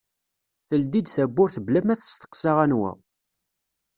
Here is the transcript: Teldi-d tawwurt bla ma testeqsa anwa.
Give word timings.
Teldi-d 0.67 1.07
tawwurt 1.15 1.55
bla 1.65 1.81
ma 1.85 1.95
testeqsa 1.99 2.51
anwa. 2.65 2.91